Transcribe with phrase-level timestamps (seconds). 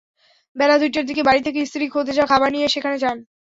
[0.55, 3.17] বেলা দুইটার দিকে বাড়ি থেকে স্ত্রী খোদেজা খাবার নিয়ে সেখানে যান।